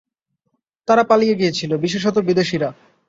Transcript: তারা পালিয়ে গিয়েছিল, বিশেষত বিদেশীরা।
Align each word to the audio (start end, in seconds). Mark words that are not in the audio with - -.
তারা 0.87 1.03
পালিয়ে 1.03 1.35
গিয়েছিল, 1.35 1.71
বিশেষত 1.77 2.15
বিদেশীরা। 2.19 2.69